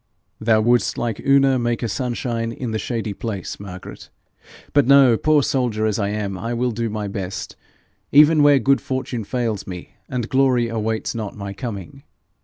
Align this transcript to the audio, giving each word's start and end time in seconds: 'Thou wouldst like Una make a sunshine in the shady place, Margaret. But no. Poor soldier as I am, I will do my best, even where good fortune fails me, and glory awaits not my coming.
'Thou 0.39 0.59
wouldst 0.59 0.97
like 0.97 1.19
Una 1.19 1.59
make 1.59 1.83
a 1.83 1.87
sunshine 1.87 2.51
in 2.51 2.71
the 2.71 2.79
shady 2.79 3.13
place, 3.13 3.59
Margaret. 3.59 4.09
But 4.73 4.87
no. 4.87 5.15
Poor 5.15 5.43
soldier 5.43 5.85
as 5.85 5.99
I 5.99 6.09
am, 6.09 6.39
I 6.39 6.55
will 6.55 6.71
do 6.71 6.89
my 6.89 7.07
best, 7.07 7.55
even 8.11 8.41
where 8.41 8.57
good 8.57 8.81
fortune 8.81 9.23
fails 9.23 9.67
me, 9.67 9.93
and 10.09 10.27
glory 10.27 10.69
awaits 10.69 11.13
not 11.13 11.37
my 11.37 11.53
coming. 11.53 12.01